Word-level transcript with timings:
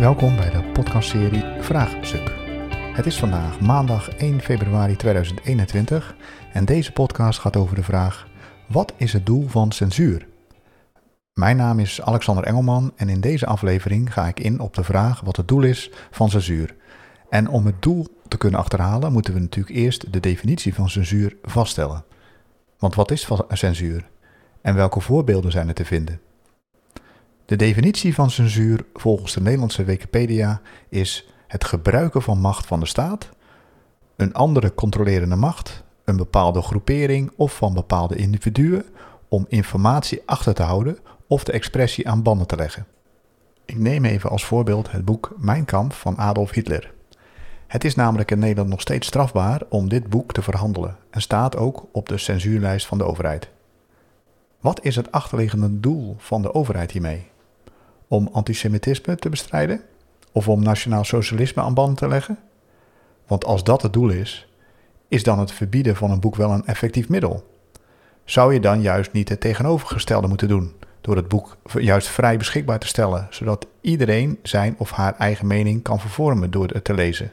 Welkom 0.00 0.36
bij 0.36 0.50
de 0.50 0.62
podcastserie 0.62 1.44
Vraagstuk. 1.62 2.34
Het 2.94 3.06
is 3.06 3.18
vandaag 3.18 3.60
maandag 3.60 4.08
1 4.08 4.40
februari 4.40 4.96
2021 4.96 6.16
en 6.52 6.64
deze 6.64 6.92
podcast 6.92 7.38
gaat 7.38 7.56
over 7.56 7.74
de 7.76 7.82
vraag: 7.82 8.28
wat 8.68 8.92
is 8.96 9.12
het 9.12 9.26
doel 9.26 9.48
van 9.48 9.72
censuur? 9.72 10.26
Mijn 11.32 11.56
naam 11.56 11.78
is 11.78 12.02
Alexander 12.02 12.44
Engelman 12.44 12.92
en 12.96 13.08
in 13.08 13.20
deze 13.20 13.46
aflevering 13.46 14.12
ga 14.12 14.28
ik 14.28 14.40
in 14.40 14.60
op 14.60 14.74
de 14.74 14.84
vraag 14.84 15.20
wat 15.20 15.36
het 15.36 15.48
doel 15.48 15.62
is 15.62 15.90
van 16.10 16.30
censuur. 16.30 16.74
En 17.28 17.48
om 17.48 17.66
het 17.66 17.82
doel 17.82 18.06
te 18.28 18.36
kunnen 18.36 18.60
achterhalen 18.60 19.12
moeten 19.12 19.34
we 19.34 19.40
natuurlijk 19.40 19.76
eerst 19.76 20.12
de 20.12 20.20
definitie 20.20 20.74
van 20.74 20.90
censuur 20.90 21.36
vaststellen. 21.42 22.04
Want 22.78 22.94
wat 22.94 23.10
is 23.10 23.28
censuur? 23.48 24.08
En 24.62 24.74
welke 24.74 25.00
voorbeelden 25.00 25.52
zijn 25.52 25.68
er 25.68 25.74
te 25.74 25.84
vinden? 25.84 26.20
De 27.50 27.56
definitie 27.56 28.14
van 28.14 28.30
censuur 28.30 28.84
volgens 28.94 29.34
de 29.34 29.40
Nederlandse 29.40 29.84
Wikipedia 29.84 30.60
is 30.88 31.28
het 31.46 31.64
gebruiken 31.64 32.22
van 32.22 32.38
macht 32.38 32.66
van 32.66 32.80
de 32.80 32.86
staat, 32.86 33.28
een 34.16 34.34
andere 34.34 34.74
controlerende 34.74 35.36
macht, 35.36 35.84
een 36.04 36.16
bepaalde 36.16 36.62
groepering 36.62 37.32
of 37.36 37.56
van 37.56 37.74
bepaalde 37.74 38.16
individuen 38.16 38.84
om 39.28 39.46
informatie 39.48 40.22
achter 40.26 40.54
te 40.54 40.62
houden 40.62 40.98
of 41.26 41.44
de 41.44 41.52
expressie 41.52 42.08
aan 42.08 42.22
banden 42.22 42.46
te 42.46 42.56
leggen. 42.56 42.86
Ik 43.64 43.78
neem 43.78 44.04
even 44.04 44.30
als 44.30 44.44
voorbeeld 44.44 44.90
het 44.90 45.04
boek 45.04 45.34
Mijn 45.36 45.64
Kamp 45.64 45.92
van 45.92 46.16
Adolf 46.16 46.50
Hitler. 46.50 46.92
Het 47.66 47.84
is 47.84 47.94
namelijk 47.94 48.30
in 48.30 48.38
Nederland 48.38 48.68
nog 48.68 48.80
steeds 48.80 49.06
strafbaar 49.06 49.62
om 49.68 49.88
dit 49.88 50.08
boek 50.08 50.32
te 50.32 50.42
verhandelen 50.42 50.96
en 51.10 51.20
staat 51.20 51.56
ook 51.56 51.86
op 51.92 52.08
de 52.08 52.18
censuurlijst 52.18 52.86
van 52.86 52.98
de 52.98 53.04
overheid. 53.04 53.48
Wat 54.60 54.84
is 54.84 54.96
het 54.96 55.12
achterliggende 55.12 55.80
doel 55.80 56.14
van 56.18 56.42
de 56.42 56.54
overheid 56.54 56.90
hiermee? 56.90 57.28
Om 58.10 58.28
antisemitisme 58.32 59.16
te 59.16 59.28
bestrijden? 59.28 59.80
Of 60.32 60.48
om 60.48 60.62
nationaal 60.62 61.04
socialisme 61.04 61.62
aan 61.62 61.74
banden 61.74 61.96
te 61.96 62.08
leggen? 62.08 62.38
Want 63.26 63.44
als 63.44 63.64
dat 63.64 63.82
het 63.82 63.92
doel 63.92 64.08
is, 64.08 64.48
is 65.08 65.22
dan 65.22 65.38
het 65.38 65.52
verbieden 65.52 65.96
van 65.96 66.10
een 66.10 66.20
boek 66.20 66.36
wel 66.36 66.50
een 66.50 66.66
effectief 66.66 67.08
middel? 67.08 67.46
Zou 68.24 68.52
je 68.52 68.60
dan 68.60 68.80
juist 68.80 69.12
niet 69.12 69.28
het 69.28 69.40
tegenovergestelde 69.40 70.28
moeten 70.28 70.48
doen, 70.48 70.74
door 71.00 71.16
het 71.16 71.28
boek 71.28 71.56
juist 71.78 72.08
vrij 72.08 72.36
beschikbaar 72.36 72.78
te 72.78 72.86
stellen, 72.86 73.26
zodat 73.30 73.66
iedereen 73.80 74.38
zijn 74.42 74.74
of 74.78 74.90
haar 74.90 75.16
eigen 75.16 75.46
mening 75.46 75.82
kan 75.82 76.00
vervormen 76.00 76.50
door 76.50 76.68
het 76.68 76.84
te 76.84 76.94
lezen? 76.94 77.32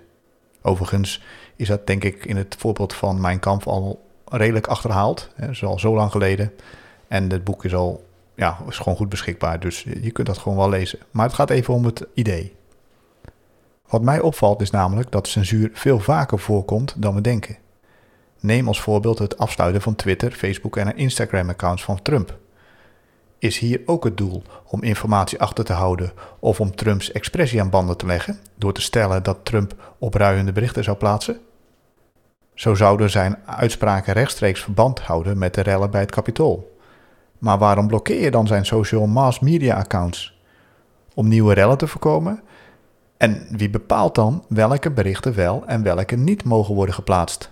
Overigens 0.62 1.24
is 1.56 1.68
dat 1.68 1.88
denk 1.88 2.04
ik 2.04 2.26
in 2.26 2.38
het 2.38 2.56
voorbeeld 2.60 2.94
van 2.94 3.22
Mijn 3.22 3.40
Kamp 3.40 3.68
al 3.68 4.06
redelijk 4.26 4.68
achterhaald. 4.68 5.30
Al 5.62 5.80
zo 5.80 5.96
lang 5.96 6.12
geleden. 6.12 6.52
En 7.08 7.30
het 7.30 7.44
boek 7.44 7.66
is 7.66 7.76
al 7.76 8.07
ja, 8.38 8.58
is 8.68 8.78
gewoon 8.78 8.98
goed 8.98 9.10
beschikbaar. 9.10 9.60
Dus 9.60 9.84
je 9.84 10.12
kunt 10.12 10.28
dat 10.28 10.38
gewoon 10.38 10.58
wel 10.58 10.70
lezen. 10.70 11.00
Maar 11.12 11.26
het 11.26 11.36
gaat 11.36 11.50
even 11.50 11.74
om 11.74 11.86
het 11.86 12.06
idee. 12.14 12.56
Wat 13.90 14.02
mij 14.02 14.20
opvalt 14.20 14.62
is 14.62 14.70
namelijk 14.70 15.12
dat 15.12 15.28
censuur 15.28 15.70
veel 15.74 16.00
vaker 16.00 16.40
voorkomt 16.40 16.94
dan 16.98 17.16
we 17.16 17.22
denken. 17.22 17.58
Neem 18.40 18.68
als 18.68 18.82
voorbeeld 18.82 19.20
het 19.20 19.38
afsluiten 19.38 19.82
van 19.82 19.96
Twitter, 19.96 20.32
Facebook 20.32 20.78
en 20.78 20.98
Instagram-accounts 20.98 21.84
van 21.84 22.02
Trump. 22.02 22.38
Is 23.40 23.58
hier 23.58 23.82
ook 23.86 24.04
het 24.04 24.18
doel 24.18 24.44
om 24.66 24.84
informatie 24.84 25.40
achter 25.40 25.66
te 25.66 25.74
houden 25.74 26.12
of 26.40 26.60
om 26.60 26.76
Trumps 26.76 27.12
expressie 27.12 27.62
aan 27.62 27.70
banden 27.70 27.98
te 27.98 28.06
leggen 28.06 28.40
door 28.56 28.74
te 28.74 28.82
stellen 28.82 29.24
dat 29.24 29.38
Trump 29.44 29.96
opruiende 30.00 30.52
berichten 30.52 30.84
zou 30.84 30.98
plaatsen? 30.98 31.40
Zo 32.54 32.76
zouden 32.76 33.10
zijn 33.10 33.38
uitspraken 33.46 34.14
rechtstreeks 34.14 34.62
verband 34.62 35.00
houden 35.00 35.38
met 35.38 35.54
de 35.54 35.62
rellen 35.62 35.92
bij 35.92 36.02
het 36.02 36.12
Capitool. 36.12 36.77
Maar 37.38 37.58
waarom 37.58 37.88
blokkeer 37.88 38.22
je 38.22 38.32
dan 38.32 38.48
zijn 38.48 38.66
social 38.66 39.08
mass 39.08 39.40
media 39.40 39.76
accounts? 39.76 40.40
Om 41.14 41.28
nieuwe 41.28 41.54
rellen 41.54 41.78
te 41.78 41.88
voorkomen? 41.88 42.42
En 43.18 43.48
wie 43.50 43.70
bepaalt 43.70 44.16
dan 44.16 44.44
welke 44.50 44.92
berichten 44.92 45.36
wel 45.36 45.64
en 45.66 45.84
welke 45.84 46.16
niet 46.16 46.44
mogen 46.44 46.76
worden 46.76 46.96
geplaatst? 46.96 47.52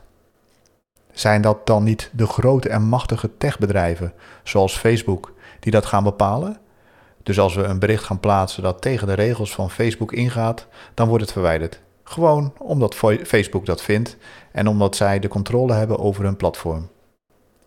Zijn 1.11 1.41
dat 1.41 1.67
dan 1.67 1.83
niet 1.83 2.09
de 2.13 2.27
grote 2.27 2.69
en 2.69 2.81
machtige 2.81 3.37
techbedrijven, 3.37 4.13
zoals 4.43 4.77
Facebook, 4.77 5.33
die 5.59 5.71
dat 5.71 5.85
gaan 5.85 6.03
bepalen? 6.03 6.57
Dus 7.23 7.39
als 7.39 7.55
we 7.55 7.63
een 7.63 7.79
bericht 7.79 8.03
gaan 8.03 8.19
plaatsen 8.19 8.63
dat 8.63 8.81
tegen 8.81 9.07
de 9.07 9.13
regels 9.13 9.53
van 9.53 9.69
Facebook 9.69 10.11
ingaat, 10.11 10.67
dan 10.93 11.07
wordt 11.07 11.23
het 11.23 11.33
verwijderd. 11.33 11.81
Gewoon 12.03 12.53
omdat 12.57 12.95
Facebook 13.23 13.65
dat 13.65 13.81
vindt 13.81 14.17
en 14.51 14.67
omdat 14.67 14.95
zij 14.95 15.19
de 15.19 15.27
controle 15.27 15.73
hebben 15.73 15.99
over 15.99 16.23
hun 16.23 16.37
platform. 16.37 16.89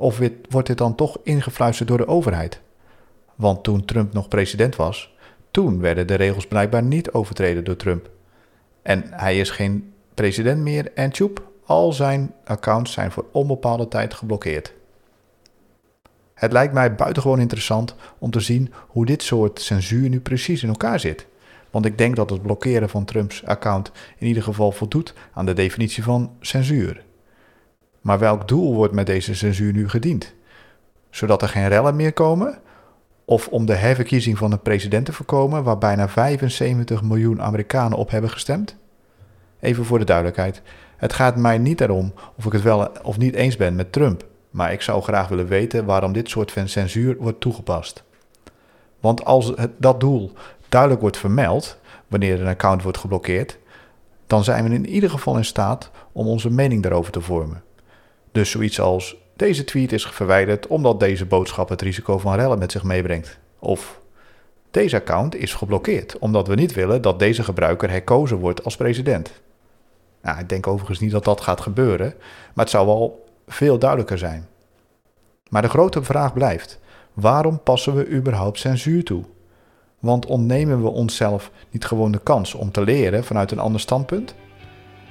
Of 0.00 0.20
wordt 0.48 0.66
dit 0.66 0.78
dan 0.78 0.94
toch 0.94 1.18
ingefluisterd 1.22 1.88
door 1.88 1.98
de 1.98 2.06
overheid? 2.06 2.60
Want 3.34 3.62
toen 3.62 3.84
Trump 3.84 4.12
nog 4.12 4.28
president 4.28 4.76
was, 4.76 5.14
toen 5.50 5.80
werden 5.80 6.06
de 6.06 6.14
regels 6.14 6.46
blijkbaar 6.46 6.82
niet 6.82 7.10
overtreden 7.10 7.64
door 7.64 7.76
Trump. 7.76 8.10
En 8.82 9.04
hij 9.10 9.38
is 9.38 9.50
geen 9.50 9.92
president 10.14 10.60
meer 10.60 10.92
en 10.92 11.10
tjoep, 11.10 11.50
al 11.64 11.92
zijn 11.92 12.34
accounts 12.44 12.92
zijn 12.92 13.10
voor 13.10 13.24
onbepaalde 13.32 13.88
tijd 13.88 14.14
geblokkeerd. 14.14 14.72
Het 16.34 16.52
lijkt 16.52 16.72
mij 16.72 16.94
buitengewoon 16.94 17.40
interessant 17.40 17.94
om 18.18 18.30
te 18.30 18.40
zien 18.40 18.72
hoe 18.88 19.06
dit 19.06 19.22
soort 19.22 19.60
censuur 19.60 20.08
nu 20.08 20.20
precies 20.20 20.62
in 20.62 20.68
elkaar 20.68 21.00
zit. 21.00 21.26
Want 21.70 21.84
ik 21.84 21.98
denk 21.98 22.16
dat 22.16 22.30
het 22.30 22.42
blokkeren 22.42 22.88
van 22.88 23.04
Trumps 23.04 23.44
account 23.44 23.92
in 24.18 24.26
ieder 24.26 24.42
geval 24.42 24.72
voldoet 24.72 25.14
aan 25.32 25.46
de 25.46 25.52
definitie 25.52 26.02
van 26.02 26.32
censuur. 26.40 27.06
Maar 28.00 28.18
welk 28.18 28.48
doel 28.48 28.74
wordt 28.74 28.94
met 28.94 29.06
deze 29.06 29.34
censuur 29.34 29.72
nu 29.72 29.88
gediend? 29.88 30.34
Zodat 31.10 31.42
er 31.42 31.48
geen 31.48 31.68
rellen 31.68 31.96
meer 31.96 32.12
komen? 32.12 32.58
Of 33.24 33.48
om 33.48 33.66
de 33.66 33.74
herverkiezing 33.74 34.38
van 34.38 34.52
een 34.52 34.62
president 34.62 35.06
te 35.06 35.12
voorkomen 35.12 35.62
waar 35.62 35.78
bijna 35.78 36.08
75 36.08 37.02
miljoen 37.02 37.42
Amerikanen 37.42 37.98
op 37.98 38.10
hebben 38.10 38.30
gestemd? 38.30 38.76
Even 39.60 39.84
voor 39.84 39.98
de 39.98 40.04
duidelijkheid. 40.04 40.62
Het 40.96 41.12
gaat 41.12 41.36
mij 41.36 41.58
niet 41.58 41.80
erom 41.80 42.12
of 42.36 42.44
ik 42.44 42.52
het 42.52 42.62
wel 42.62 42.90
of 43.02 43.18
niet 43.18 43.34
eens 43.34 43.56
ben 43.56 43.74
met 43.74 43.92
Trump, 43.92 44.26
maar 44.50 44.72
ik 44.72 44.82
zou 44.82 45.02
graag 45.02 45.28
willen 45.28 45.46
weten 45.46 45.84
waarom 45.84 46.12
dit 46.12 46.28
soort 46.28 46.52
van 46.52 46.68
censuur 46.68 47.16
wordt 47.16 47.40
toegepast. 47.40 48.02
Want 49.00 49.24
als 49.24 49.52
dat 49.78 50.00
doel 50.00 50.32
duidelijk 50.68 51.00
wordt 51.00 51.16
vermeld 51.16 51.78
wanneer 52.06 52.40
een 52.40 52.46
account 52.46 52.82
wordt 52.82 52.98
geblokkeerd, 52.98 53.58
dan 54.26 54.44
zijn 54.44 54.64
we 54.64 54.74
in 54.74 54.86
ieder 54.86 55.10
geval 55.10 55.36
in 55.36 55.44
staat 55.44 55.90
om 56.12 56.26
onze 56.26 56.50
mening 56.50 56.82
daarover 56.82 57.12
te 57.12 57.20
vormen. 57.20 57.62
Dus 58.32 58.50
zoiets 58.50 58.80
als 58.80 59.16
deze 59.36 59.64
tweet 59.64 59.92
is 59.92 60.06
verwijderd 60.06 60.66
omdat 60.66 61.00
deze 61.00 61.26
boodschap 61.26 61.68
het 61.68 61.82
risico 61.82 62.18
van 62.18 62.34
rellen 62.34 62.58
met 62.58 62.72
zich 62.72 62.82
meebrengt. 62.82 63.38
Of 63.58 64.00
deze 64.70 64.96
account 64.96 65.34
is 65.34 65.54
geblokkeerd 65.54 66.18
omdat 66.18 66.48
we 66.48 66.54
niet 66.54 66.74
willen 66.74 67.02
dat 67.02 67.18
deze 67.18 67.42
gebruiker 67.42 67.90
herkozen 67.90 68.36
wordt 68.36 68.64
als 68.64 68.76
president. 68.76 69.32
Nou, 70.22 70.38
ik 70.38 70.48
denk 70.48 70.66
overigens 70.66 70.98
niet 70.98 71.10
dat 71.10 71.24
dat 71.24 71.40
gaat 71.40 71.60
gebeuren, 71.60 72.14
maar 72.54 72.64
het 72.64 72.70
zou 72.70 72.86
wel 72.86 73.24
veel 73.46 73.78
duidelijker 73.78 74.18
zijn. 74.18 74.46
Maar 75.48 75.62
de 75.62 75.68
grote 75.68 76.02
vraag 76.02 76.32
blijft: 76.32 76.80
waarom 77.12 77.62
passen 77.62 77.94
we 77.94 78.08
überhaupt 78.10 78.58
censuur 78.58 79.04
toe? 79.04 79.24
Want 79.98 80.26
ontnemen 80.26 80.82
we 80.82 80.88
onszelf 80.88 81.50
niet 81.70 81.84
gewoon 81.84 82.10
de 82.12 82.20
kans 82.22 82.54
om 82.54 82.70
te 82.70 82.82
leren 82.82 83.24
vanuit 83.24 83.50
een 83.50 83.58
ander 83.58 83.80
standpunt? 83.80 84.34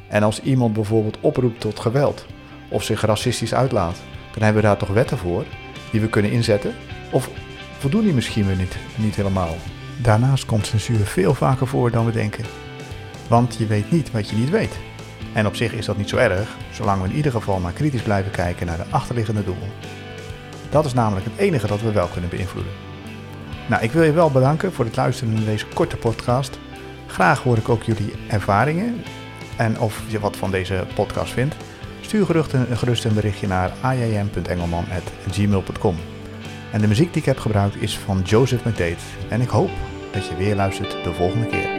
En 0.10 0.24
als 0.24 0.42
iemand 0.42 0.74
bijvoorbeeld 0.74 1.20
oproept 1.22 1.60
tot 1.60 1.80
geweld 1.80 2.26
of 2.68 2.84
zich 2.84 3.02
racistisch 3.02 3.54
uitlaat, 3.54 3.98
dan 4.34 4.44
hebben 4.44 4.62
we 4.62 4.68
daar 4.68 4.78
toch 4.78 4.90
wetten 4.90 5.18
voor 5.18 5.46
die 5.92 6.02
we 6.02 6.08
kunnen 6.08 6.32
inzetten? 6.32 6.74
Of 7.12 7.30
voldoen 7.78 8.04
die 8.04 8.14
misschien 8.14 8.46
weer 8.46 8.56
niet, 8.56 8.78
niet 8.96 9.16
helemaal? 9.16 9.56
Daarnaast 10.02 10.46
komt 10.46 10.68
censuur 10.68 11.06
veel 11.06 11.34
vaker 11.34 11.68
voor 11.68 11.92
dan 11.92 12.06
we 12.06 12.12
denken. 12.12 12.46
Want 13.28 13.56
je 13.58 13.66
weet 13.66 13.92
niet 13.92 14.12
wat 14.12 14.30
je 14.30 14.36
niet 14.36 14.50
weet. 14.50 14.78
En 15.34 15.48
op 15.48 15.56
zich 15.56 15.74
is 15.74 15.86
dat 15.86 15.98
niet 15.98 16.10
zo 16.10 16.18
erg, 16.18 16.58
zolang 16.72 17.02
we 17.02 17.10
in 17.10 17.16
ieder 17.16 17.32
geval 17.32 17.60
maar 17.60 17.72
kritisch 17.72 18.02
blijven 18.02 18.32
kijken 18.32 18.66
naar 18.66 18.78
de 18.78 18.86
achterliggende 18.90 19.44
doel. 19.44 19.68
Dat 20.70 20.86
is 20.86 20.94
namelijk 20.94 21.26
het 21.26 21.38
enige 21.38 21.68
dat 21.68 21.82
we 21.82 21.92
wel 21.92 22.08
kunnen 22.08 22.30
beïnvloeden. 22.30 22.72
Nou, 23.68 23.84
ik 23.84 23.92
wil 23.92 24.04
je 24.04 24.12
wel 24.12 24.32
bedanken 24.32 24.74
voor 24.74 24.86
het 24.86 24.96
luisteren 24.96 25.34
naar 25.34 25.44
deze 25.44 25.66
korte 25.74 25.98
podcast. 25.98 26.60
Graag 27.08 27.44
hoor 27.44 27.58
ik 27.58 27.70
ook 27.70 27.84
jullie 27.84 28.14
ervaringen 28.28 29.04
en 29.58 29.80
of 29.80 30.02
je 30.08 30.20
wat 30.20 30.38
van 30.38 30.52
deze 30.52 30.86
podcast 30.96 31.34
vindt. 31.34 31.56
Stuur 32.08 32.26
gerust 32.26 32.54
een, 33.04 33.14
berichtje 33.14 33.48
naar 33.48 33.74
ajm.engelman.gmail.com. 33.82 35.96
En 36.72 36.82
de 36.82 36.88
muziek 36.88 37.14
die 37.14 37.22
ik 37.22 37.28
heb 37.28 37.38
gebruikt 37.38 37.82
is 37.82 37.98
van 37.98 38.22
Joseph 38.22 38.66
McDade. 38.66 38.96
En 39.30 39.42
ik 39.42 39.50
hoop 39.50 39.70
dat 40.12 40.28
je 40.28 40.36
weer 40.36 40.56
luistert 40.56 41.04
de 41.04 41.14
volgende 41.14 41.48
keer. 41.48 41.77